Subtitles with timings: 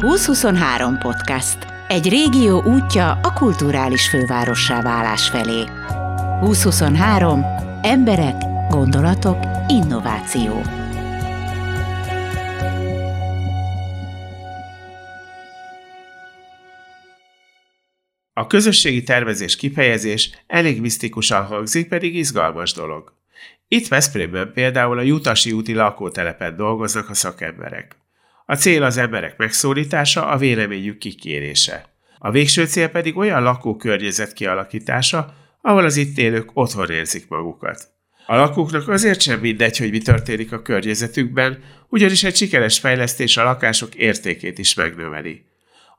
[0.00, 1.58] 2023 podcast.
[1.88, 5.64] Egy régió útja a kulturális fővárossá válás felé.
[6.40, 7.44] 2023.
[7.82, 8.34] Emberek,
[8.68, 10.62] gondolatok, innováció.
[18.32, 23.12] A közösségi tervezés kifejezés elég misztikusan hangzik, pedig izgalmas dolog.
[23.68, 27.99] Itt Veszprémben például a Jutasi úti lakótelepen dolgoznak a szakemberek.
[28.50, 31.84] A cél az emberek megszólítása, a véleményük kikérése.
[32.18, 37.88] A végső cél pedig olyan lakókörnyezet kialakítása, ahol az itt élők otthon érzik magukat.
[38.26, 43.44] A lakóknak azért sem mindegy, hogy mi történik a környezetükben, ugyanis egy sikeres fejlesztés a
[43.44, 45.44] lakások értékét is megnöveli.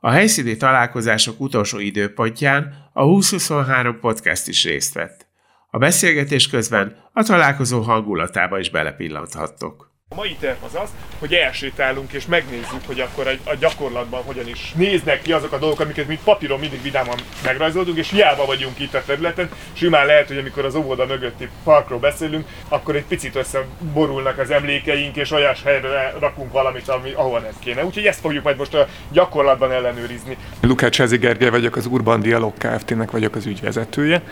[0.00, 5.26] A helyszíni találkozások utolsó időpontján a 2023 podcast is részt vett.
[5.70, 9.91] A beszélgetés közben a találkozó hangulatába is belepillanthattok.
[10.12, 14.48] A mai terv az az, hogy elsétálunk és megnézzük, hogy akkor a, a gyakorlatban hogyan
[14.48, 18.78] is néznek ki azok a dolgok, amiket mi papíron mindig vidáman megrajzoltunk, és hiába vagyunk
[18.78, 19.48] itt a területen.
[19.72, 25.16] Simán lehet, hogy amikor az óvoda mögötti parkról beszélünk, akkor egy picit összeborulnak az emlékeink,
[25.16, 27.84] és olyas helyre rakunk valamit, ami, ahova nem kéne.
[27.84, 30.36] Úgyhogy ezt fogjuk majd most a gyakorlatban ellenőrizni.
[30.60, 34.22] Lukács Hezi Gergely vagyok, az Urban Dialog Kft-nek vagyok az ügyvezetője,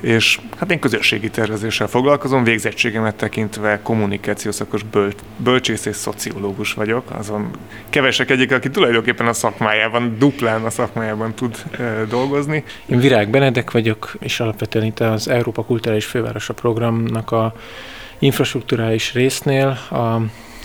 [0.00, 7.50] és hát én közösségi tervezéssel foglalkozom, végzettségemet tekintve kommunikációszakos bölt bölcsész és szociológus vagyok, azon
[7.90, 12.64] kevesek egyik, aki tulajdonképpen a szakmájában, duplán a szakmájában tud e, dolgozni.
[12.86, 17.54] Én Virág Benedek vagyok, és alapvetően itt az Európa Kulturális Fővárosa programnak a
[18.18, 20.20] infrastruktúrális résznél a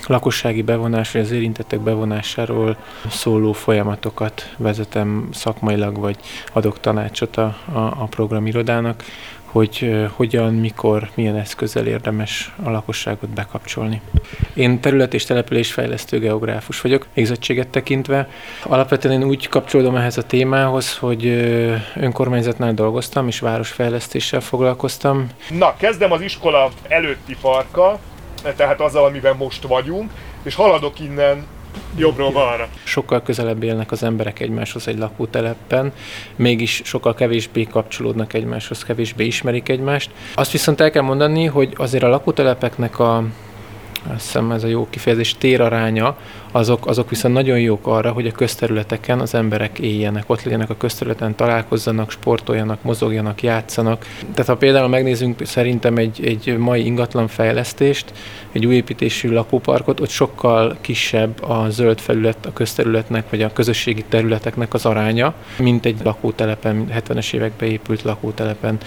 [0.07, 2.77] lakossági bevonás, vagy az érintettek bevonásáról
[3.09, 6.17] szóló folyamatokat vezetem szakmailag, vagy
[6.53, 9.03] adok tanácsot a, a, a programirodának
[9.52, 14.02] hogy hogyan, mikor, milyen eszközzel érdemes a lakosságot bekapcsolni.
[14.53, 18.30] Én terület és településfejlesztő geográfus vagyok, végzettséget tekintve.
[18.64, 21.26] Alapvetően én úgy kapcsolódom ehhez a témához, hogy
[21.95, 25.27] önkormányzatnál dolgoztam, és városfejlesztéssel foglalkoztam.
[25.49, 27.99] Na, kezdem az iskola előtti parka,
[28.55, 30.11] tehát azzal, amiben most vagyunk,
[30.43, 31.45] és haladok innen
[31.97, 32.67] jobbról balra.
[32.83, 35.93] Sokkal közelebb élnek az emberek egymáshoz egy lakótelepen,
[36.35, 40.11] mégis sokkal kevésbé kapcsolódnak egymáshoz, kevésbé ismerik egymást.
[40.33, 43.23] Azt viszont el kell mondani, hogy azért a lakótelepeknek a
[44.15, 46.17] azt hiszem ez a jó kifejezés, téraránya,
[46.52, 50.77] azok, azok viszont nagyon jók arra, hogy a közterületeken az emberek éljenek, ott legyenek a
[50.77, 54.05] közterületen, találkozzanak, sportoljanak, mozogjanak, játszanak.
[54.19, 58.14] Tehát ha például megnézzünk szerintem egy, egy mai ingatlan fejlesztést,
[58.52, 64.03] egy új építésű lakóparkot, ott sokkal kisebb a zöld felület a közterületnek, vagy a közösségi
[64.09, 68.77] területeknek az aránya, mint egy lakótelepen, 70-es években épült lakótelepen.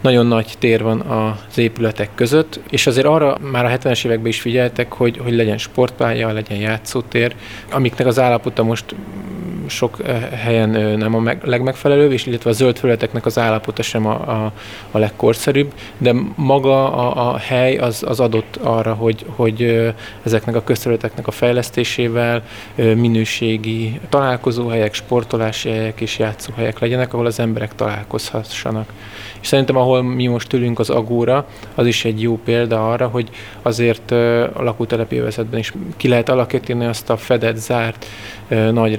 [0.00, 4.40] Nagyon nagy tér van az épületek között, és azért arra már a 70-es években is
[4.72, 7.34] figyeltek, hogy, hogy legyen sportpálya, legyen játszótér,
[7.72, 8.94] amiknek az állapota most
[9.72, 14.06] sok eh, helyen eh, nem a legmegfelelőbb, és illetve a zöld felületeknek az állapota sem
[14.06, 14.52] a, a,
[14.90, 20.56] a legkorszerűbb, de maga a, a hely az, az adott arra, hogy, hogy eh, ezeknek
[20.56, 22.42] a közterületeknek a fejlesztésével
[22.74, 28.88] minőségi találkozóhelyek, sportolási helyek és játszóhelyek legyenek, ahol az emberek találkozhassanak.
[29.42, 33.28] És szerintem, ahol mi most ülünk az Agóra, az is egy jó példa arra, hogy
[33.62, 34.10] azért
[34.52, 38.06] a lakótelepi övezetben is ki lehet alakítani azt a fedett, zárt
[38.48, 38.94] nagy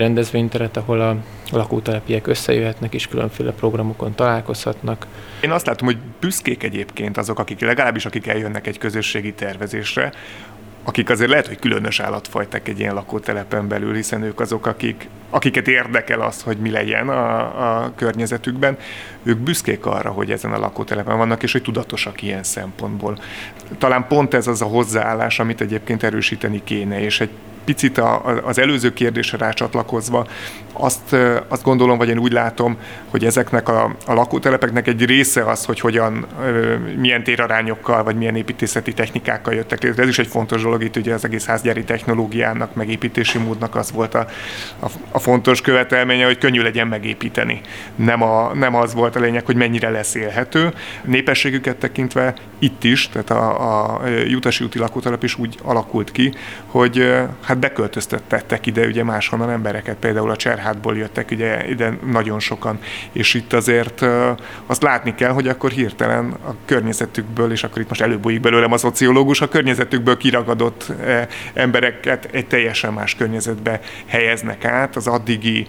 [0.64, 1.16] rendezvényteret, ahol a
[1.56, 5.08] lakótelepiek összejöhetnek és különféle programokon találkozhatnak.
[5.42, 10.12] Én azt látom, hogy büszkék egyébként azok, akik legalábbis akik eljönnek egy közösségi tervezésre,
[10.86, 15.68] akik azért lehet, hogy különös állatfajták egy ilyen lakótelepen belül, hiszen ők azok, akik, akiket
[15.68, 18.78] érdekel az, hogy mi legyen a, a környezetükben,
[19.24, 23.18] ők büszkék arra, hogy ezen a lakótelepen vannak, és hogy tudatosak ilyen szempontból.
[23.78, 27.30] Talán pont ez az a hozzáállás, amit egyébként erősíteni kéne, és egy
[27.66, 30.28] picit a, az előző kérdésre rácsatlakozva,
[30.74, 31.16] azt,
[31.48, 32.78] azt gondolom, vagy én úgy látom,
[33.10, 36.26] hogy ezeknek a, a lakótelepeknek egy része az, hogy hogyan,
[36.98, 40.04] milyen térarányokkal, vagy milyen építészeti technikákkal jöttek létre.
[40.04, 44.14] Ez is egy fontos dolog, itt ugye az egész házgyári technológiának, megépítési módnak az volt
[44.14, 44.28] a,
[44.80, 47.62] a, a fontos követelménye, hogy könnyű legyen megépíteni.
[47.96, 50.74] Nem, a, nem az volt a lényeg, hogy mennyire lesz élhető.
[51.04, 56.34] Népességüket tekintve itt is, tehát a, a Jutasi úti lakótelep is úgy alakult ki,
[56.66, 62.40] hogy hát hát beköltöztettek ide ugye máshonnan embereket, például a Cserhátból jöttek ugye ide nagyon
[62.40, 62.80] sokan,
[63.12, 64.06] és itt azért
[64.66, 68.78] azt látni kell, hogy akkor hirtelen a környezetükből, és akkor itt most előbújik belőlem a
[68.78, 70.92] szociológus, a környezetükből kiragadott
[71.54, 75.66] embereket egy teljesen más környezetbe helyeznek át, az addigi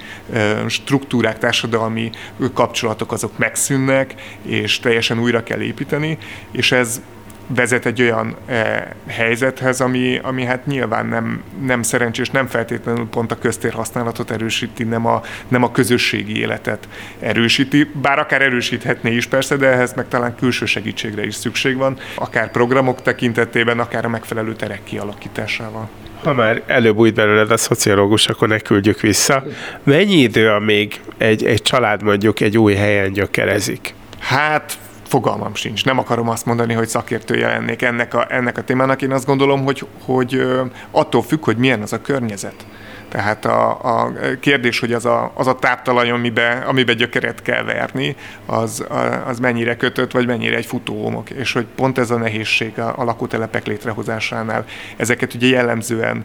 [0.67, 2.11] struktúrák, társadalmi
[2.55, 6.19] kapcsolatok azok megszűnnek, és teljesen újra kell építeni,
[6.51, 7.01] és ez
[7.46, 13.32] vezet egy olyan e, helyzethez, ami, ami hát nyilván nem, nem szerencsés, nem feltétlenül pont
[13.32, 16.88] a köztérhasználatot erősíti, nem a, nem a közösségi életet
[17.19, 21.96] erősíti, bár akár erősíthetné is persze, de ehhez meg talán külső segítségre is szükség van,
[22.14, 25.88] akár programok tekintetében, akár a megfelelő terek kialakításával.
[26.23, 29.44] Ha már előbb belőled a szociológus, akkor ne küldjük vissza.
[29.82, 33.94] Mennyi idő, amíg egy, egy család mondjuk egy új helyen gyökerezik?
[34.19, 34.79] Hát
[35.15, 35.85] fogalmam sincs.
[35.85, 39.03] Nem akarom azt mondani, hogy szakértője lennék ennek a, ennek a témának.
[39.03, 40.43] Én azt gondolom, hogy, hogy
[40.91, 42.67] attól függ, hogy milyen az a környezet.
[43.09, 48.17] Tehát a, a kérdés, hogy az a, az a táptalaj, amiben amibe gyökeret kell verni,
[48.47, 48.87] az,
[49.27, 51.31] az mennyire kötött, vagy mennyire egy futóhomok.
[51.31, 54.65] És hogy pont ez a nehézség a, a lakótelepek létrehozásánál.
[54.97, 56.25] Ezeket ugye jellemzően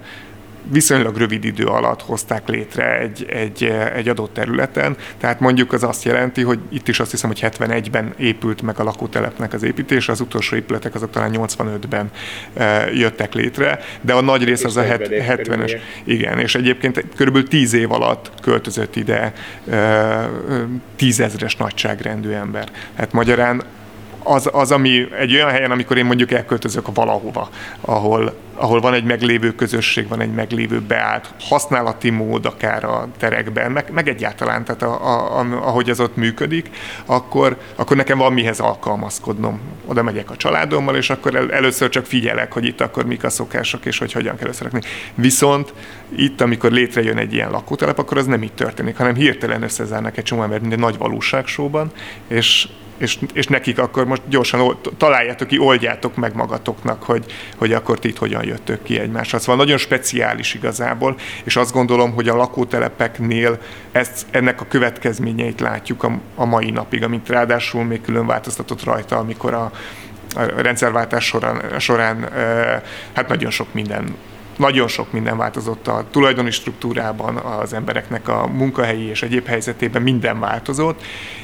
[0.72, 3.64] viszonylag rövid idő alatt hozták létre egy, egy,
[3.96, 4.96] egy adott területen.
[5.18, 8.84] Tehát mondjuk az azt jelenti, hogy itt is azt hiszem, hogy 71-ben épült meg a
[8.84, 12.12] lakótelepnek az építése, az utolsó épületek azok talán 85-ben
[12.54, 15.80] e, jöttek létre, de a nagy rész az a 70-es.
[16.04, 19.34] Igen, és egyébként körülbelül 10 év alatt költözött ide
[19.70, 20.30] e,
[20.96, 22.70] tízezres nagyságrendű ember.
[22.96, 23.64] Hát magyarán
[24.24, 27.50] az, az, ami egy olyan helyen, amikor én mondjuk elköltözök valahova,
[27.82, 33.72] ahol, ahol van egy meglévő közösség, van egy meglévő beállt használati mód akár a terekben,
[33.72, 36.70] meg, meg egyáltalán, tehát a, a, a, ahogy ez ott működik,
[37.06, 39.60] akkor, akkor nekem van mihez alkalmazkodnom.
[39.86, 43.30] Oda megyek a családommal, és akkor el, először csak figyelek, hogy itt akkor mik a
[43.30, 44.82] szokások, és hogy hogyan kell összerakni.
[45.16, 45.74] Viszont
[46.16, 50.24] itt, amikor létrejön egy ilyen lakótelep, akkor az nem így történik, hanem hirtelen összezárnak egy
[50.24, 51.92] csomó embert, mint egy nagy valóságsóban,
[52.28, 52.68] és
[53.00, 57.26] és, és nekik akkor most gyorsan találjátok ki, oldjátok meg magatoknak, hogy,
[57.58, 59.40] hogy akkor ti itt hogyan jöttök ki egymásra.
[59.40, 63.60] Szóval nagyon speciális igazából, és azt gondolom, hogy a lakótelepeknél
[63.92, 69.18] ezt, ennek a következményeit látjuk a, a mai napig, amit ráadásul még külön változtatott rajta,
[69.18, 69.72] amikor a,
[70.36, 72.30] a rendszerváltás során, során
[73.14, 74.16] hát nagyon sok minden
[74.60, 80.40] nagyon sok minden változott a tulajdoni struktúrában, az embereknek a munkahelyi és egyéb helyzetében minden
[80.40, 81.02] változott,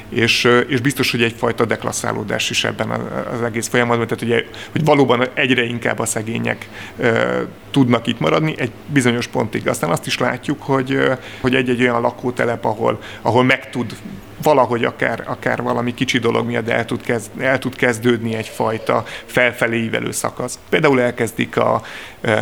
[0.08, 2.90] és, és biztos, hogy egyfajta deklasszálódás is ebben
[3.32, 6.68] az egész folyamatban, tehát ugye, hogy valóban egyre inkább a szegények
[7.00, 9.68] e, tudnak itt maradni egy bizonyos pontig.
[9.68, 10.98] Aztán azt is látjuk, hogy,
[11.40, 13.96] hogy egy-egy olyan lakótelep, ahol, ahol meg tud
[14.46, 19.82] valahogy akár, akár valami kicsi dolog miatt el tud, kezd, el tud kezdődni egyfajta felfelé
[19.82, 20.58] ívelő szakasz.
[20.68, 21.82] Például elkezdik a,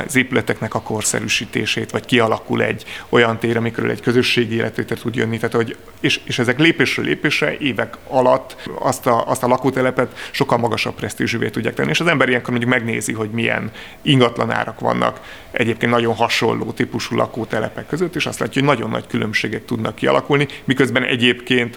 [0.06, 5.37] az épületeknek a korszerűsítését, vagy kialakul egy olyan tér, amikor egy közösségi életétre tud jönni,
[5.37, 10.59] tehát, hogy, és, és ezek lépésről lépésre évek alatt azt a, azt a lakótelepet sokkal
[10.59, 11.91] magasabb presztízsűvé tudják tenni.
[11.91, 13.71] És az ember ilyenkor mondjuk megnézi, hogy milyen
[14.03, 15.21] ingatlan árak vannak
[15.51, 20.47] egyébként nagyon hasonló típusú lakótelepek között, és azt látja, hogy nagyon nagy különbségek tudnak kialakulni,
[20.65, 21.77] miközben egyébként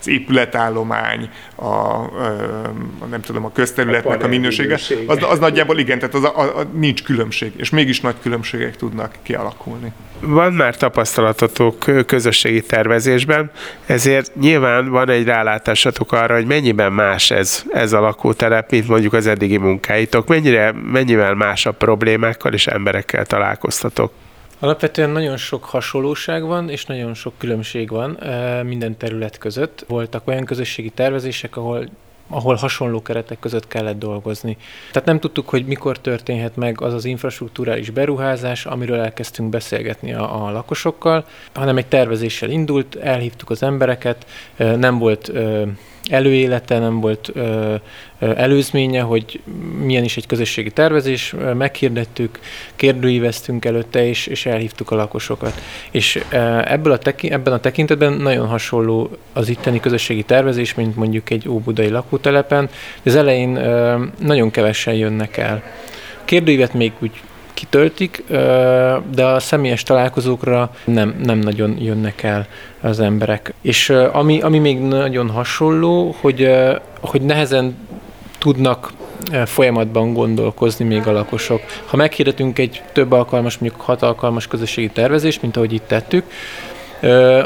[0.00, 5.98] az épületállomány, a, a nem tudom, a közterületnek a, a minősége, az, az nagyjából igen,
[5.98, 9.92] tehát az a, a, nincs különbség, és mégis nagy különbségek tudnak kialakulni.
[10.20, 13.50] Van már tapasztalatotok közösségi tervezésben,
[13.86, 19.12] ezért nyilván van egy rálátásatok arra, hogy mennyiben más ez, ez a lakótelep, mint mondjuk
[19.12, 24.12] az eddigi munkáitok, mennyire, mennyivel másabb problémákkal és emberekkel találkoztatok.
[24.62, 28.18] Alapvetően nagyon sok hasonlóság van, és nagyon sok különbség van
[28.64, 29.84] minden terület között.
[29.88, 31.88] Voltak olyan közösségi tervezések, ahol
[32.32, 34.56] ahol hasonló keretek között kellett dolgozni.
[34.92, 40.46] Tehát nem tudtuk, hogy mikor történhet meg az az infrastruktúrális beruházás, amiről elkezdtünk beszélgetni a,
[40.46, 41.24] a lakosokkal,
[41.54, 44.26] hanem egy tervezéssel indult, elhívtuk az embereket,
[44.56, 45.32] nem volt
[46.10, 47.74] előélete, nem volt ö,
[48.18, 49.40] ö, előzménye, hogy
[49.82, 52.38] milyen is egy közösségi tervezés, meghirdettük,
[52.76, 55.60] kérdőíveztünk előtte, és, és elhívtuk a lakosokat.
[55.90, 56.24] És
[56.64, 61.48] ebből a teki, ebben a tekintetben nagyon hasonló az itteni közösségi tervezés, mint mondjuk egy
[61.48, 62.68] óbudai lakótelepen,
[63.02, 65.62] de az elején ö, nagyon kevesen jönnek el.
[66.20, 67.20] A kérdőívet még úgy
[67.60, 68.24] kitöltik,
[69.14, 72.46] de a személyes találkozókra nem, nem nagyon jönnek el
[72.80, 73.54] az emberek.
[73.60, 76.50] És ami, ami még nagyon hasonló, hogy,
[77.00, 77.76] hogy nehezen
[78.38, 78.92] tudnak
[79.44, 81.62] folyamatban gondolkozni még a lakosok.
[81.86, 86.24] Ha meghirdetünk egy több alkalmas, mondjuk hat alkalmas közösségi tervezést, mint ahogy itt tettük,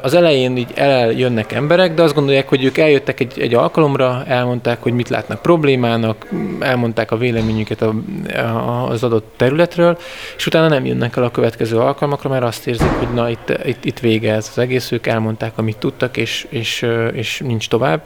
[0.03, 4.83] az elején így eljönnek emberek, de azt gondolják, hogy ők eljöttek egy, egy alkalomra, elmondták,
[4.83, 6.29] hogy mit látnak problémának,
[6.61, 7.95] elmondták a véleményüket a,
[8.37, 9.99] a, az adott területről,
[10.37, 13.85] és utána nem jönnek el a következő alkalmakra, mert azt érzik, hogy na itt, itt,
[13.85, 18.03] itt vége ez az egész, ők elmondták, amit tudtak, és, és, és nincs tovább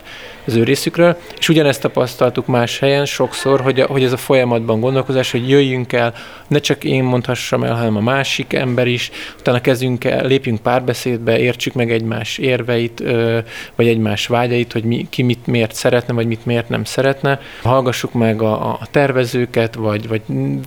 [0.46, 1.16] az ő részükről.
[1.38, 5.92] És ugyanezt tapasztaltuk más helyen sokszor, hogy, a, hogy ez a folyamatban gondolkozás, hogy jöjjünk
[5.92, 6.14] el,
[6.46, 11.37] ne csak én mondhassam el, hanem a másik ember is, utána kezdjünk el, lépjünk párbeszédbe,
[11.38, 13.02] értsük meg egymás érveit,
[13.74, 17.40] vagy egymás vágyait, hogy mi, ki mit miért szeretne, vagy mit miért nem szeretne.
[17.62, 20.22] Hallgassuk meg a, a tervezőket, vagy, vagy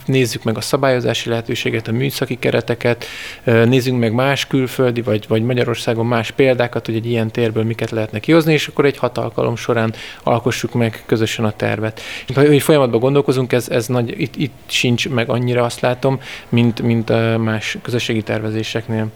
[0.05, 3.05] nézzük meg a szabályozási lehetőséget, a műszaki kereteket,
[3.43, 8.19] nézzünk meg más külföldi, vagy, vagy Magyarországon más példákat, hogy egy ilyen térből miket lehetne
[8.19, 12.01] kihozni, és akkor egy hat alkalom során alkossuk meg közösen a tervet.
[12.33, 17.37] Hogy folyamatban gondolkozunk, ez, ez nagy, itt, itt sincs meg annyira azt látom, mint, mint
[17.37, 19.07] más közösségi tervezéseknél.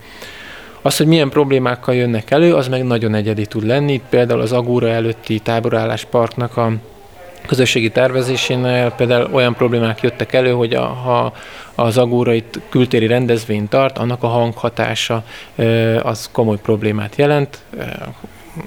[0.86, 4.02] Az, hogy milyen problémákkal jönnek elő, az meg nagyon egyedi tud lenni.
[4.10, 6.72] Például az Agúra előtti táborálás parknak a
[7.48, 11.34] közösségi tervezésénél például olyan problémák jöttek elő, hogy a, ha
[11.76, 15.24] az Agóra itt kültéri rendezvényt tart, annak a hanghatása
[16.02, 17.64] az komoly problémát jelent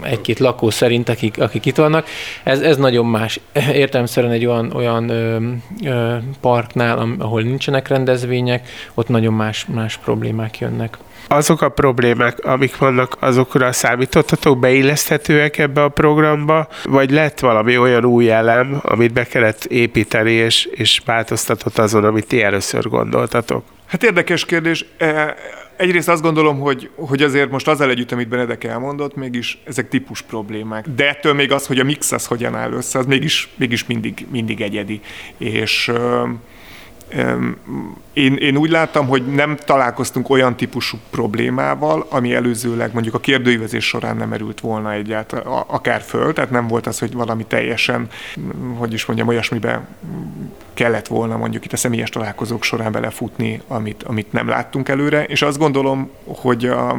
[0.03, 2.07] egy-két lakó szerint, akik, akik itt vannak.
[2.43, 3.41] Ez, ez nagyon más.
[3.73, 5.37] Értelemszerűen egy olyan, olyan ö,
[5.85, 10.99] ö, parknál, ahol nincsenek rendezvények, ott nagyon más, más problémák jönnek
[11.29, 18.05] azok a problémák, amik vannak, azokra számítottatok, beilleszthetőek ebbe a programba, vagy lett valami olyan
[18.05, 23.65] új elem, amit be kellett építeni, és, és változtatott azon, amit ti először gondoltatok?
[23.87, 24.85] Hát érdekes kérdés.
[24.99, 25.35] E,
[25.77, 30.23] egyrészt azt gondolom, hogy, hogy azért most azzal együtt, amit Benedek elmondott, mégis ezek típus
[30.23, 30.87] problémák.
[30.97, 34.27] De ettől még az, hogy a mix az hogyan áll össze, az mégis, mégis mindig,
[34.31, 35.01] mindig egyedi.
[35.39, 35.93] És
[38.13, 43.87] én, én úgy láttam, hogy nem találkoztunk olyan típusú problémával, ami előzőleg mondjuk a kérdőívezés
[43.87, 48.09] során nem merült volna egyáltalán akár föl, tehát nem volt az, hogy valami teljesen,
[48.77, 49.87] hogy is mondjam, olyasmibe
[50.75, 55.43] kellett volna mondjuk itt a személyes találkozók során belefutni, amit, amit nem láttunk előre, és
[55.43, 56.97] azt gondolom, hogy a,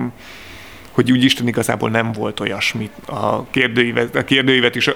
[1.00, 2.90] hogy úgy Isten igazából nem volt olyasmi.
[3.06, 4.90] A kérdőívet, a kérdőívet is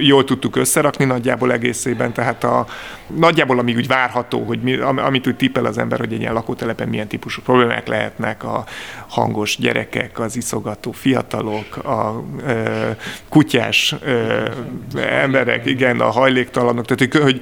[0.00, 2.66] jól tudtuk összerakni nagyjából egészében, tehát a,
[3.06, 6.88] nagyjából amíg úgy várható, hogy mi, amit úgy tippel az ember, hogy egy ilyen lakótelepen
[6.88, 8.64] milyen típusú problémák lehetnek, a
[9.06, 12.90] hangos gyerekek, az iszogató fiatalok, a ö,
[13.28, 14.44] kutyás ö,
[14.94, 17.40] emberek, igen, a hajléktalanok, tehát hogy,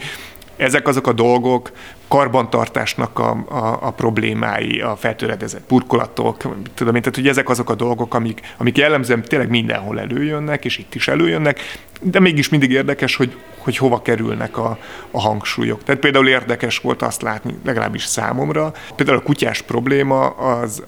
[0.57, 1.71] ezek azok a dolgok,
[2.09, 6.37] karbantartásnak a, a, a problémái, a feltöredezett burkolatok,
[6.75, 10.79] tudom én, tehát hogy ezek azok a dolgok, amik, amik jellemzően tényleg mindenhol előjönnek, és
[10.79, 11.61] itt is előjönnek,
[12.03, 14.79] de mégis mindig érdekes, hogy, hogy hova kerülnek a,
[15.11, 15.85] a hangsúlyok.
[15.85, 20.83] Tehát például érdekes volt azt látni, legalábbis számomra, például a kutyás probléma, az,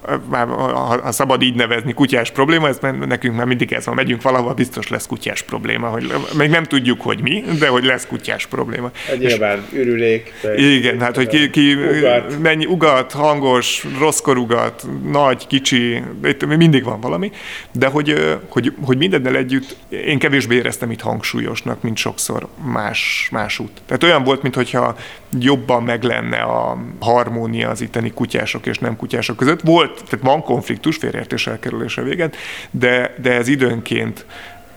[1.03, 4.89] ha szabad így nevezni, kutyás probléma, ez nekünk már mindig ez van, megyünk valahol, biztos
[4.89, 8.91] lesz kutyás probléma, hogy még nem tudjuk, hogy mi, de hogy lesz kutyás probléma.
[9.07, 10.33] Hát nyilván ürülék.
[10.57, 12.39] Igen, hát hogy ki, ki ugat.
[12.39, 17.31] mennyi ugat, hangos, rosszkor ugat, nagy, kicsi, itt mindig van valami,
[17.73, 23.59] de hogy, hogy, hogy mindennel együtt én kevésbé éreztem itt hangsúlyosnak, mint sokszor más, más
[23.59, 23.83] út.
[23.87, 24.97] Tehát olyan volt, mintha
[25.39, 29.61] jobban meg lenne a harmónia az itteni kutyások és nem kutyások között.
[29.61, 32.37] Volt, tehát van konfliktus, félreértés elkerülése véget,
[32.71, 34.27] de, de ez időnként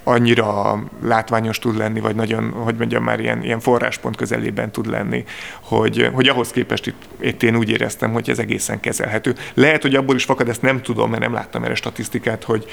[0.03, 5.23] annyira látványos tud lenni, vagy nagyon, hogy mondjam, már ilyen, ilyen forráspont közelében tud lenni,
[5.61, 9.35] hogy, hogy ahhoz képest itt, itt én úgy éreztem, hogy ez egészen kezelhető.
[9.53, 12.65] Lehet, hogy abból is fakad, ezt nem tudom, mert nem láttam erre statisztikát, hogy,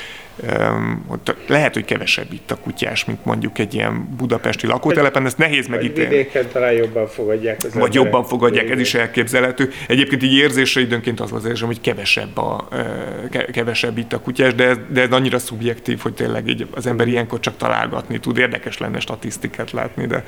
[0.59, 5.39] um, hogy lehet, hogy kevesebb itt a kutyás, mint mondjuk egy ilyen budapesti lakótelepen, ezt
[5.39, 6.11] nehéz megítélni.
[6.11, 7.95] Vidéken talán jobban fogadják az Vagy emberek.
[7.95, 9.71] jobban fogadják, ez is elképzelhető.
[9.89, 12.69] Egyébként így érzésre időnként az az érzem, hogy kevesebb, a,
[13.53, 17.09] kevesebb itt a kutyás, de ez, de ez annyira szubjektív, hogy tényleg így az ember
[17.19, 18.39] ilyenkor csak találgatni tud.
[18.39, 20.25] Érdekes lenne statisztikát látni, de,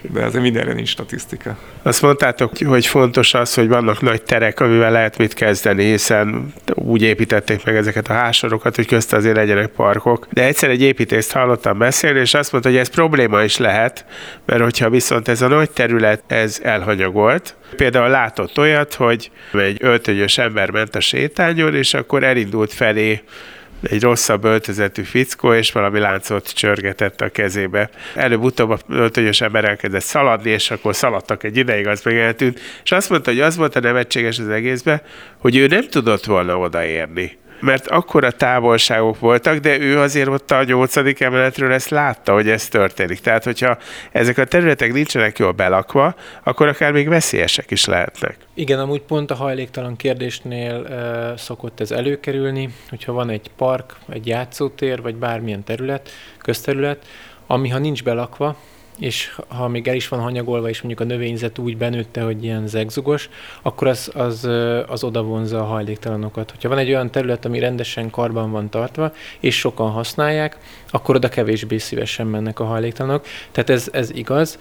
[0.00, 1.58] de azért mindenre nincs statisztika.
[1.82, 7.02] Azt mondtátok, hogy fontos az, hogy vannak nagy terek, amivel lehet mit kezdeni, hiszen úgy
[7.02, 10.26] építették meg ezeket a hásorokat, hogy közt azért legyenek parkok.
[10.30, 14.04] De egyszer egy építést hallottam beszélni, és azt mondta, hogy ez probléma is lehet,
[14.46, 20.38] mert hogyha viszont ez a nagy terület, ez elhanyagolt, Például látott olyat, hogy egy öltönyös
[20.38, 23.22] ember ment a sétányon, és akkor elindult felé
[23.82, 27.90] egy rosszabb öltözetű fickó, és valami láncot csörgetett a kezébe.
[28.14, 32.92] Előbb-utóbb a öltönyös ember elkezdett szaladni, és akkor szaladtak egy ideig, az meg eltűnt, és
[32.92, 35.00] azt mondta, hogy az volt a nevetséges az egészben,
[35.38, 40.64] hogy ő nem tudott volna odaérni mert akkora távolságok voltak, de ő azért ott a
[40.64, 43.20] nyolcadik emeletről ezt látta, hogy ez történik.
[43.20, 43.78] Tehát, hogyha
[44.12, 48.36] ezek a területek nincsenek jól belakva, akkor akár még veszélyesek is lehetnek.
[48.54, 54.26] Igen, amúgy pont a hajléktalan kérdésnél uh, szokott ez előkerülni, hogyha van egy park, egy
[54.26, 57.06] játszótér, vagy bármilyen terület, közterület,
[57.46, 58.56] ami ha nincs belakva,
[58.98, 62.66] és ha még el is van hanyagolva, és mondjuk a növényzet úgy benőtte, hogy ilyen
[62.66, 63.28] zegzugos,
[63.62, 64.48] akkor az, az,
[64.86, 66.50] az oda vonza a hajléktalanokat.
[66.50, 70.58] Hogyha van egy olyan terület, ami rendesen karban van tartva, és sokan használják,
[70.90, 73.26] akkor oda kevésbé szívesen mennek a hajléktalanok.
[73.52, 74.58] Tehát ez, ez igaz.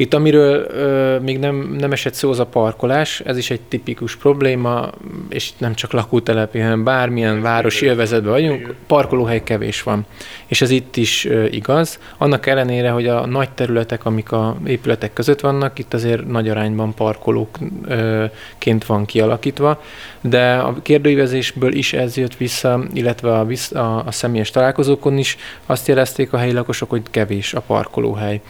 [0.00, 4.16] Itt amiről ö, még nem, nem esett szó, az a parkolás, ez is egy tipikus
[4.16, 4.90] probléma,
[5.28, 10.06] és nem csak lakótelepi, hanem bármilyen városi övezetben vagyunk, parkolóhely kevés van.
[10.46, 11.98] És ez itt is ö, igaz.
[12.18, 16.94] Annak ellenére, hogy a nagy területek, amik a épületek között vannak, itt azért nagy arányban
[16.94, 19.82] parkolóként van kialakítva,
[20.20, 23.46] de a kérdőívezésből is ez jött vissza, illetve a,
[23.78, 28.40] a, a személyes találkozókon is azt jelezték a helyi lakosok, hogy kevés a parkolóhely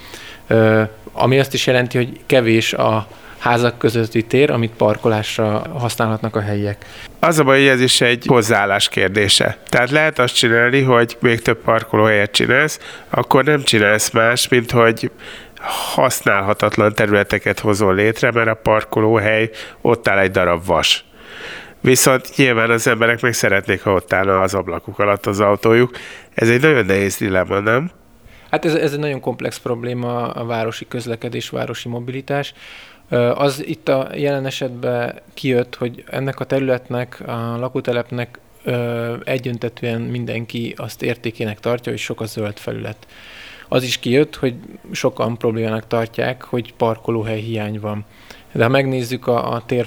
[1.12, 3.06] ami azt is jelenti, hogy kevés a
[3.38, 6.84] házak közötti tér, amit parkolásra használhatnak a helyiek.
[7.18, 9.58] Az a baj, hogy ez is egy hozzáállás kérdése.
[9.68, 12.78] Tehát lehet azt csinálni, hogy még több parkolóhelyet csinálsz,
[13.10, 15.10] akkor nem csinálsz más, mint hogy
[15.94, 21.04] használhatatlan területeket hozol létre, mert a parkolóhely ott áll egy darab vas.
[21.80, 25.90] Viszont nyilván az emberek meg szeretnék, ha ott állna az ablakuk alatt az autójuk.
[26.34, 27.90] Ez egy nagyon nehéz dilemma, nem?
[28.50, 32.54] Hát ez, ez egy nagyon komplex probléma a városi közlekedés, városi mobilitás.
[33.34, 38.38] Az itt a jelen esetben kijött, hogy ennek a területnek, a lakótelepnek
[39.24, 43.06] egyöntetően mindenki azt értékének tartja, hogy sok a zöld felület.
[43.68, 44.54] Az is kijött, hogy
[44.92, 48.04] sokan problémának tartják, hogy parkolóhely hiány van.
[48.52, 49.86] De ha megnézzük a, a tér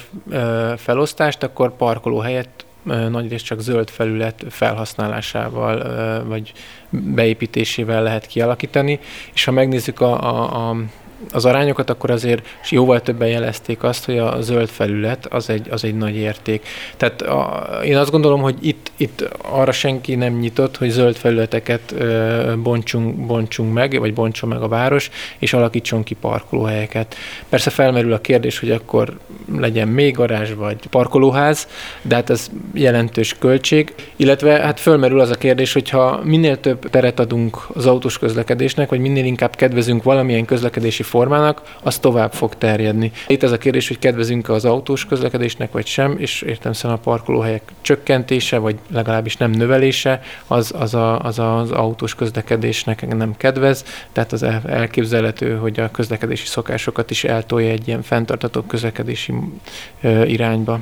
[0.77, 6.53] felosztást, akkor parkolóhelyet nagyrészt csak zöld felület felhasználásával vagy
[6.89, 8.99] beépítésével lehet kialakítani,
[9.33, 10.75] és ha megnézzük a, a, a
[11.31, 15.83] az arányokat, akkor azért jóval többen jelezték azt, hogy a zöld felület az egy, az
[15.83, 16.65] egy nagy érték.
[16.97, 21.93] Tehát a, én azt gondolom, hogy itt, itt arra senki nem nyitott, hogy zöld felületeket
[21.97, 27.15] ö, bontsunk, bontsunk meg, vagy bontson meg a város, és alakítson ki parkolóhelyeket.
[27.49, 29.17] Persze felmerül a kérdés, hogy akkor
[29.57, 31.67] legyen még garázs, vagy parkolóház,
[32.01, 37.19] de hát ez jelentős költség, illetve hát felmerül az a kérdés, hogyha minél több teret
[37.19, 43.11] adunk az autós közlekedésnek, vagy minél inkább kedvezünk valamilyen közlekedési formának, az tovább fog terjedni.
[43.27, 47.61] Itt ez a kérdés, hogy kedvezünk az autós közlekedésnek, vagy sem, és értem a parkolóhelyek
[47.81, 54.31] csökkentése, vagy legalábbis nem növelése, az, az, a, az az autós közlekedésnek nem kedvez, tehát
[54.31, 59.33] az elképzelhető, hogy a közlekedési szokásokat is eltolja egy ilyen fenntartató közlekedési
[60.25, 60.79] irányba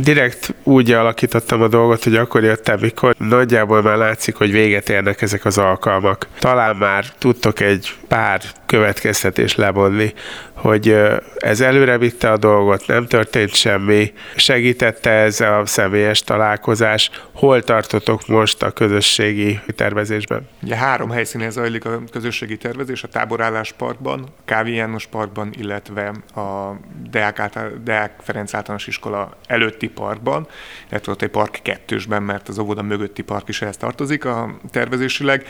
[0.00, 5.22] direkt úgy alakítottam a dolgot, hogy akkor jöttem, mikor nagyjából már látszik, hogy véget érnek
[5.22, 6.26] ezek az alkalmak.
[6.38, 10.12] Talán már tudtok egy pár következtetés levonni,
[10.60, 10.96] hogy
[11.36, 18.26] ez előre vitte a dolgot, nem történt semmi, segítette ez a személyes találkozás, hol tartotok
[18.26, 20.48] most a közösségi tervezésben?
[20.62, 26.08] Ugye három helyszínen zajlik a közösségi tervezés, a Táborállás Parkban, a Kávi János Parkban, illetve
[26.34, 26.76] a
[27.10, 30.46] Deák, által, Deák Ferenc általános iskola előtti parkban,
[30.90, 35.46] illetve ott egy park kettősben, mert az óvoda mögötti park is ehhez tartozik a tervezésileg.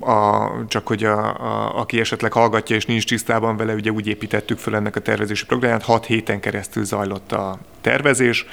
[0.00, 4.58] A, csak hogy a, a, aki esetleg hallgatja és nincs tisztában vele, ugye úgy építettük
[4.58, 8.46] föl ennek a tervezési programját, hat héten keresztül zajlott a tervezés,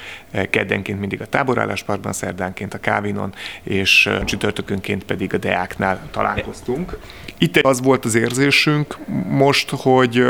[0.50, 6.98] keddenként mindig a táborállásparkban, szerdánként a Kávinon, és csütörtökönként pedig a Deáknál találkoztunk.
[7.38, 10.24] Itt az volt az érzésünk most, hogy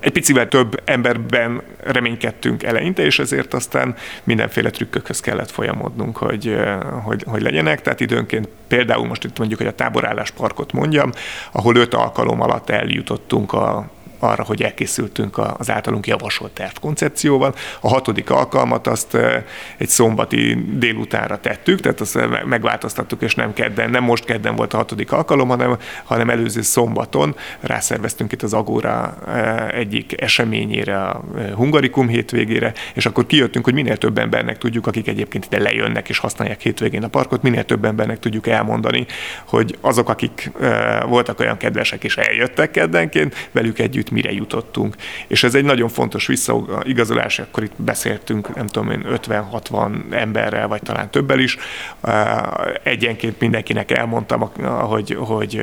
[0.00, 6.56] egy picivel több emberben reménykedtünk eleinte, és ezért aztán mindenféle trükkökhöz kellett folyamodnunk, hogy,
[7.02, 7.82] hogy, hogy legyenek.
[7.82, 11.10] Tehát időnként például most itt mondjuk, hogy a táborállás parkot mondjam,
[11.52, 17.54] ahol öt alkalom alatt eljutottunk a arra, hogy elkészültünk az általunk javasolt tervkoncepcióval.
[17.80, 19.16] A hatodik alkalmat azt
[19.76, 24.76] egy szombati délutánra tettük, tehát azt megváltoztattuk, és nem kedden, nem most kedden volt a
[24.76, 29.16] hatodik alkalom, hanem, hanem előző szombaton rászerveztünk itt az Agora
[29.72, 31.24] egyik eseményére, a
[31.54, 36.18] Hungarikum hétvégére, és akkor kijöttünk, hogy minél több embernek tudjuk, akik egyébként ide lejönnek és
[36.18, 39.06] használják hétvégén a parkot, minél több embernek tudjuk elmondani,
[39.44, 40.50] hogy azok, akik
[41.06, 44.94] voltak olyan kedvesek és eljöttek keddenként, velük együtt mire jutottunk.
[45.26, 50.82] És ez egy nagyon fontos visszaigazolás, akkor itt beszéltünk, nem tudom én, 50-60 emberrel, vagy
[50.82, 51.56] talán többel is.
[52.82, 55.62] Egyenként mindenkinek elmondtam, hogy, hogy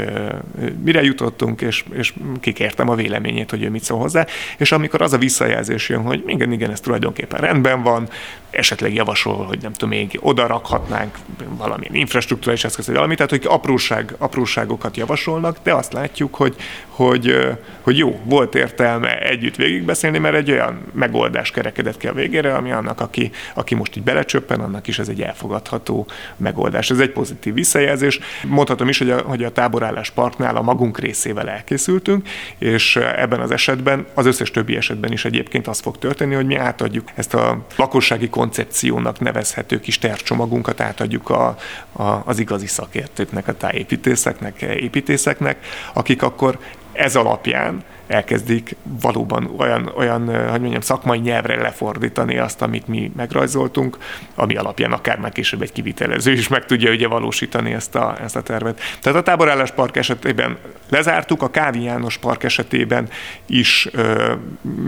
[0.83, 4.25] mire jutottunk, és, és kikértem a véleményét, hogy ő mit szól hozzá.
[4.57, 8.09] És amikor az a visszajelzés jön, hogy igen, igen, ez tulajdonképpen rendben van,
[8.51, 11.17] esetleg javasol, hogy nem tudom, még oda rakhatnánk
[11.57, 16.55] valamilyen infrastruktúrális eszköz, vagy valamit, tehát hogy apróság, apróságokat javasolnak, de azt látjuk, hogy,
[16.87, 17.35] hogy,
[17.81, 22.71] hogy jó, volt értelme együtt végigbeszélni, mert egy olyan megoldás kerekedett ki a végére, ami
[22.71, 26.89] annak, aki, aki most így belecsöppen, annak is ez egy elfogadható megoldás.
[26.89, 28.19] Ez egy pozitív visszajelzés.
[28.47, 33.51] Mondhatom is, hogy a, hogy a táborállás parknál a magunk részével elkészültünk, és ebben az
[33.51, 37.65] esetben, az összes többi esetben is egyébként az fog történni, hogy mi átadjuk ezt a
[37.75, 41.57] lakossági koncepciónak nevezhető kis tervcsomagunkat, átadjuk a,
[41.91, 46.59] a, az igazi szakértőknek, a tájépítészeknek, építészeknek, akik akkor
[46.93, 53.97] ez alapján elkezdik valóban olyan, olyan hogy mondjam, szakmai nyelvre lefordítani azt, amit mi megrajzoltunk,
[54.35, 58.35] ami alapján akár már később egy kivitelező is meg tudja ugye valósítani ezt a, ezt
[58.35, 58.79] a tervet.
[59.01, 60.57] Tehát a táborállás park esetében
[60.89, 63.09] lezártuk, a Kávi János park esetében
[63.45, 64.33] is ö,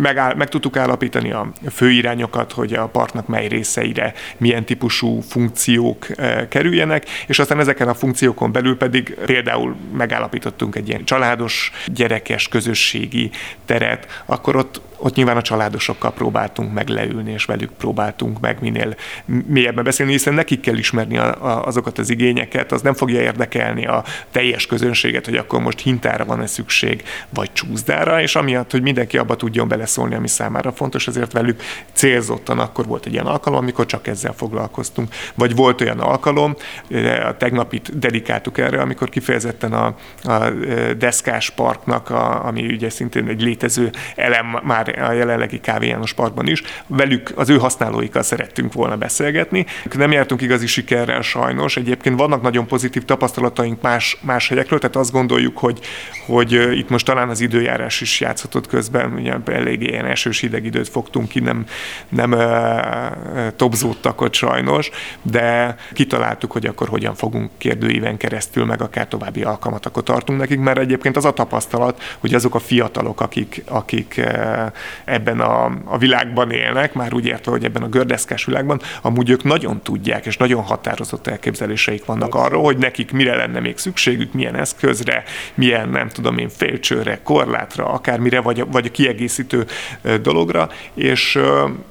[0.01, 6.47] megáll, meg tudtuk állapítani a főirányokat, hogy a parknak mely részeire milyen típusú funkciók ö,
[6.47, 12.47] kerüljenek, és aztán ezeken a funkciókon belül pedig például megállapítottunk egy ilyen családos, gyerekes,
[13.13, 13.31] közösségi
[13.65, 18.95] teret, akkor ott ott nyilván a családosokkal próbáltunk meg leülni, és velük próbáltunk meg minél
[19.25, 23.85] mélyebben beszélni, hiszen nekik kell ismerni a, a, azokat az igényeket, az nem fogja érdekelni
[23.85, 29.17] a teljes közönséget, hogy akkor most hintára van-e szükség, vagy csúszdára, és amiatt, hogy mindenki
[29.17, 31.61] abba tudjon beleszólni, ami számára fontos, ezért velük
[31.93, 35.13] célzottan akkor volt egy ilyen alkalom, amikor csak ezzel foglalkoztunk.
[35.35, 36.55] Vagy volt olyan alkalom,
[37.27, 40.49] a tegnapit dedikáltuk erre, amikor kifejezetten a, a
[40.97, 46.47] deszkás parknak, a, ami ugye szintén egy létező elem már a jelenlegi Kávé János Parkban
[46.47, 49.65] is, velük, az ő használóikkal szerettünk volna beszélgetni.
[49.95, 55.11] Nem jártunk igazi sikerrel sajnos, egyébként vannak nagyon pozitív tapasztalataink más, más helyekről, tehát azt
[55.11, 55.79] gondoljuk, hogy,
[56.25, 60.89] hogy itt most talán az időjárás is játszhatott közben, ugye eléggé ilyen esős hideg időt
[60.89, 61.65] fogtunk ki, nem,
[62.09, 64.89] nem uh, topzódtak ott sajnos,
[65.21, 70.77] de kitaláltuk, hogy akkor hogyan fogunk kérdőíven keresztül, meg akár további alkalmatokat tartunk nekik, mert
[70.79, 74.21] egyébként az a tapasztalat, hogy azok a fiatalok, akik, akik
[75.05, 79.43] ebben a, a világban élnek, már úgy értve, hogy ebben a gördeszkás világban, amúgy ők
[79.43, 84.55] nagyon tudják, és nagyon határozott elképzeléseik vannak arról, hogy nekik mire lenne még szükségük, milyen
[84.55, 89.65] eszközre, milyen, nem tudom én, félcsőre, korlátra, akármire, vagy vagy a kiegészítő
[90.21, 91.39] dologra, és,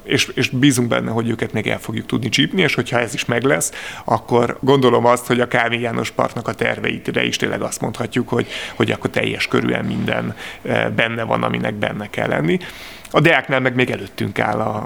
[0.03, 3.25] és, és bízunk benne, hogy őket még el fogjuk tudni csípni, és hogyha ez is
[3.25, 3.73] meg lesz,
[4.05, 8.47] akkor gondolom azt, hogy a Kávé János Parknak a terveitre is tényleg azt mondhatjuk, hogy,
[8.75, 10.37] hogy akkor teljes körülön minden
[10.97, 12.59] benne van, aminek benne kell lenni.
[13.15, 14.77] A Deáknál meg még előttünk áll a,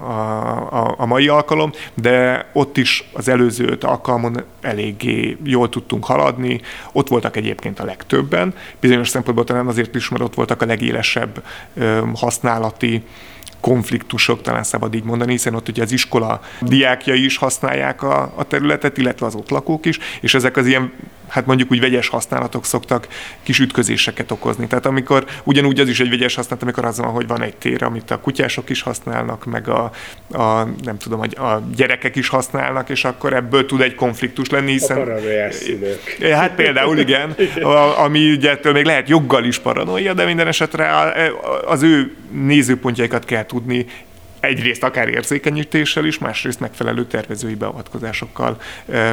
[0.85, 6.61] a, a mai alkalom, de ott is az előző öt alkalmon eléggé jól tudtunk haladni.
[6.93, 8.55] Ott voltak egyébként a legtöbben.
[8.81, 11.43] Bizonyos szempontból talán azért is, mert ott voltak a legélesebb
[11.75, 13.03] ö, használati
[13.61, 18.45] konfliktusok, talán szabad így mondani, hiszen ott ugye az iskola diákjai is használják a, a
[18.45, 20.93] területet, illetve az ott lakók is, és ezek az ilyen
[21.29, 23.09] hát mondjuk úgy vegyes használatok szoktak
[23.43, 24.67] kis ütközéseket okozni.
[24.67, 27.83] Tehát amikor ugyanúgy az is egy vegyes használat, amikor az van, hogy van egy tér,
[27.83, 29.91] amit a kutyások is használnak, meg a,
[30.33, 34.99] a nem tudom, a gyerekek is használnak, és akkor ebből tud egy konfliktus lenni, hiszen...
[34.99, 36.33] A szülők.
[36.33, 40.91] Hát például igen, a, ami ugye ettől még lehet joggal is paranoia, de minden esetre
[41.67, 43.87] az ő nézőpontjaikat kell tudni
[44.47, 48.61] egyrészt akár érzékenyítéssel is, másrészt megfelelő tervezői beavatkozásokkal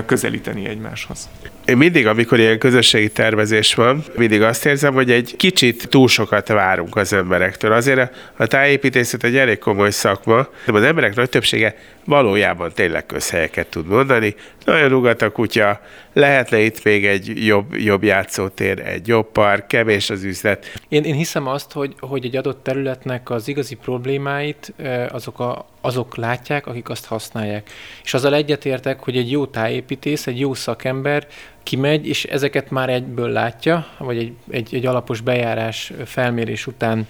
[0.06, 1.30] közelíteni egymáshoz.
[1.66, 6.48] Én mindig, amikor ilyen közösségi tervezés van, mindig azt érzem, hogy egy kicsit túl sokat
[6.48, 7.72] várunk az emberektől.
[7.72, 13.68] Azért a tájépítészet egy elég komoly szakma, de az emberek nagy többsége valójában tényleg közhelyeket
[13.68, 14.36] tud mondani.
[14.66, 15.82] Nagyon rugat a kutya,
[16.14, 20.80] lehetne itt még egy jobb, jobb játszótér, egy jobb park, kevés az üzlet.
[20.90, 24.74] Én, én hiszem azt, hogy, hogy egy adott területnek az igazi problémáit
[25.10, 27.70] azok, a, azok látják, akik azt használják.
[28.04, 31.28] És azzal egyetértek, hogy egy jó tájépítész, egy jó szakember
[31.64, 37.08] kimegy, és ezeket már egyből látja, vagy egy, egy, egy alapos bejárás felmérés után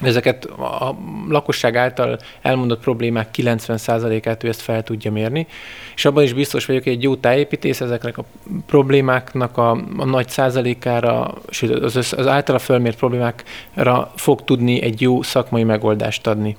[0.00, 0.96] ezeket a
[1.28, 5.46] lakosság által elmondott problémák 90%-át ő ezt fel tudja mérni,
[5.94, 8.24] és abban is biztos vagyok, hogy egy jó tájépítész ezeknek a
[8.66, 15.22] problémáknak a, a nagy százalékára, sőt az, az általa felmért problémákra fog tudni egy jó
[15.22, 16.56] szakmai megoldást adni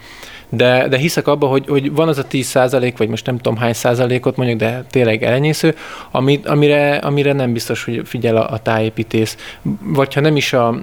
[0.49, 3.57] de, de hiszek abba, hogy, hogy van az a 10 százalék, vagy most nem tudom
[3.57, 5.75] hány százalékot mondjuk, de tényleg elenyésző,
[6.11, 9.37] amit, amire, amire nem biztos, hogy figyel a, a tájépítész.
[9.81, 10.79] Vagy ha nem is a,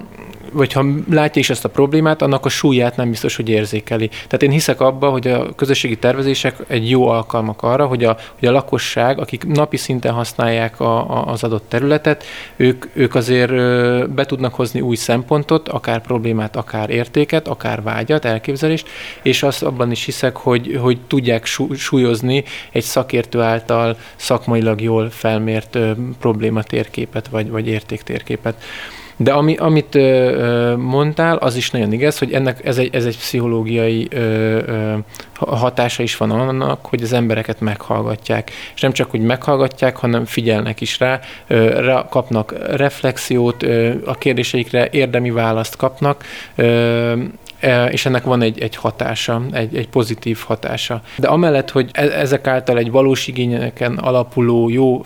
[0.53, 4.09] vagy ha látja is ezt a problémát, annak a súlyát nem biztos, hogy érzékeli.
[4.09, 8.49] Tehát én hiszek abba, hogy a közösségi tervezések egy jó alkalmak arra, hogy a, hogy
[8.49, 12.25] a lakosság, akik napi szinten használják a, a, az adott területet,
[12.57, 13.53] ők, ők azért
[14.11, 18.88] be tudnak hozni új szempontot, akár problémát, akár értéket, akár vágyat, elképzelést,
[19.23, 25.79] és azt abban is hiszek, hogy, hogy tudják súlyozni egy szakértő által szakmailag jól felmért
[26.21, 28.62] problématérképet, vagy, vagy értéktérképet.
[29.23, 33.17] De ami, amit ö, mondtál, az is nagyon igaz, hogy ennek ez egy, ez egy
[33.17, 34.19] pszichológiai ö,
[34.67, 34.95] ö,
[35.35, 38.51] hatása is van annak, hogy az embereket meghallgatják.
[38.75, 44.15] És nem csak, hogy meghallgatják, hanem figyelnek is rá, ö, rá kapnak reflexiót, ö, a
[44.15, 47.13] kérdéseikre érdemi választ kapnak, ö,
[47.90, 51.03] és ennek van egy, egy hatása, egy, egy pozitív hatása.
[51.16, 55.03] De amellett, hogy e, ezek által egy valós igényeken alapuló jó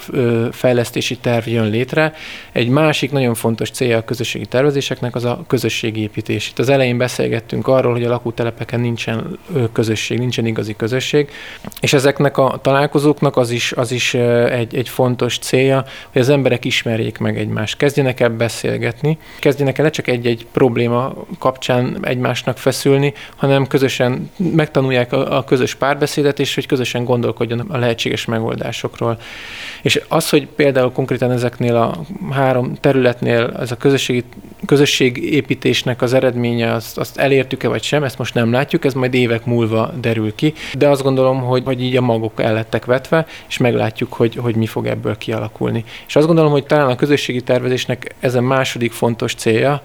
[0.51, 2.13] fejlesztési terv jön létre,
[2.53, 6.49] egy másik nagyon fontos célja a közösségi tervezéseknek az a közösségi építés.
[6.49, 9.39] Itt az elején beszélgettünk arról, hogy a lakótelepeken nincsen
[9.73, 11.31] közösség, nincsen igazi közösség,
[11.81, 16.65] és ezeknek a találkozóknak az is, az is egy, egy fontos célja, hogy az emberek
[16.65, 21.99] ismerjék meg egymást, kezdjenek el beszélgetni, kezdjenek el ne csak egy-egy probléma kapcsán
[22.47, 28.25] egymásnak feszülni, hanem közösen megtanulják a, a közös párbeszédet, és hogy közösen gondolkodjon a lehetséges
[28.25, 29.19] megoldásokról.
[29.83, 34.25] És az, hogy például konkrétan ezeknél a három területnél ez a közösségi,
[34.67, 39.45] közösségépítésnek az eredménye, azt, azt elértük-e vagy sem, ezt most nem látjuk, ez majd évek
[39.45, 43.57] múlva derül ki, de azt gondolom, hogy, hogy így a magok el lettek vetve, és
[43.57, 45.85] meglátjuk, hogy, hogy mi fog ebből kialakulni.
[46.07, 49.83] És azt gondolom, hogy talán a közösségi tervezésnek ez a második fontos célja,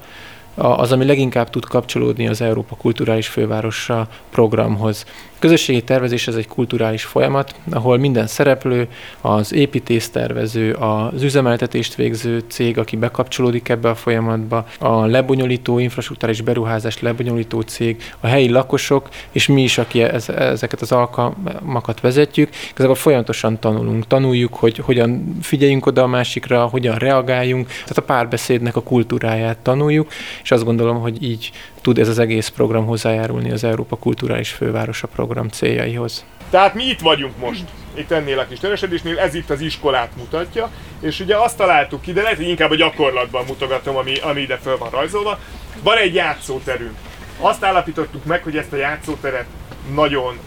[0.62, 5.06] az, ami leginkább tud kapcsolódni az Európa Kulturális Fővárosa programhoz.
[5.42, 8.88] Közösségi tervezés ez egy kulturális folyamat, ahol minden szereplő,
[9.22, 17.02] az építésztervező, az üzemeltetést végző cég, aki bekapcsolódik ebbe a folyamatba, a lebonyolító, infrastruktúrális beruházást
[17.02, 22.96] lebonyolító cég, a helyi lakosok, és mi is, aki ez, ezeket az alkalmakat vezetjük, igazából
[22.96, 24.08] folyamatosan tanulunk.
[24.08, 30.08] Tanuljuk, hogy hogyan figyeljünk oda a másikra, hogyan reagáljunk, tehát a párbeszédnek a kultúráját tanuljuk,
[30.44, 31.52] és azt gondolom, hogy így
[31.82, 36.26] tud ez az egész program hozzájárulni az Európa Kulturális Fővárosa program céljaihoz.
[36.50, 37.64] Tehát mi itt vagyunk most,
[37.94, 42.14] itt ennél a kis teresedésnél, ez itt az iskolát mutatja, és ugye azt találtuk ki,
[42.14, 45.40] de lehet, hogy inkább a gyakorlatban mutogatom, ami, ami ide föl van rajzolva.
[45.84, 46.96] Van egy játszóterünk.
[47.40, 49.46] Azt állapítottuk meg, hogy ezt a játszóteret
[49.94, 50.38] nagyon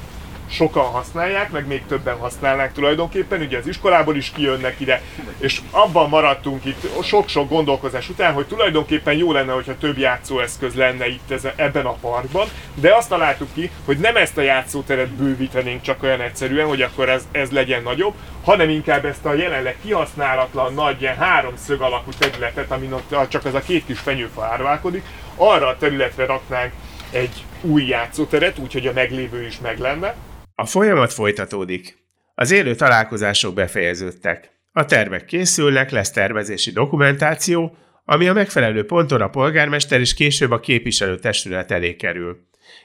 [0.51, 5.03] sokan használják, meg még többen használnák tulajdonképpen, ugye az iskolából is kijönnek ide,
[5.39, 11.09] és abban maradtunk itt sok-sok gondolkozás után, hogy tulajdonképpen jó lenne, hogyha több játszóeszköz lenne
[11.09, 15.83] itt ez, ebben a parkban, de azt találtuk ki, hogy nem ezt a játszóteret bővítenénk
[15.83, 20.75] csak olyan egyszerűen, hogy akkor ez, ez legyen nagyobb, hanem inkább ezt a jelenleg kihasználatlan
[20.75, 25.05] nagy ilyen háromszög alakú területet, amin ott csak az a két kis fenyőfa árválkodik,
[25.37, 26.73] arra a területre raknánk
[27.11, 30.15] egy új játszóteret, úgyhogy a meglévő is meg lenne,
[30.55, 31.99] a folyamat folytatódik.
[32.35, 34.51] Az élő találkozások befejeződtek.
[34.73, 40.61] A tervek készülnek, lesz tervezési dokumentáció, ami a megfelelő ponton a polgármester és később a
[40.61, 42.37] képviselő testület elé kerül.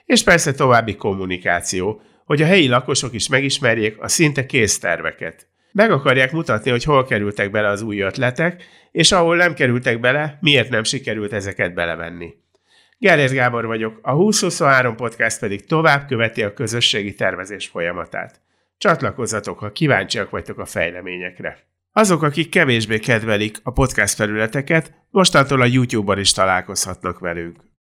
[0.05, 5.47] És persze további kommunikáció, hogy a helyi lakosok is megismerjék a szinte kész terveket.
[5.71, 10.38] Meg akarják mutatni, hogy hol kerültek bele az új ötletek, és ahol nem kerültek bele,
[10.41, 12.34] miért nem sikerült ezeket belevenni.
[13.02, 18.42] Gellért Gábor vagyok, a 2023 podcast pedig tovább követi a közösségi tervezés folyamatát.
[18.78, 21.58] Csatlakozzatok, ha kíváncsiak vagytok a fejleményekre.
[21.92, 27.70] Azok, akik kevésbé kedvelik a podcast felületeket, mostantól a YouTube-on is találkozhatnak velünk.